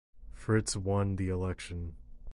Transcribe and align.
Fritz 0.33 0.75
won 0.75 1.15
the 1.17 1.29
election. 1.29 1.95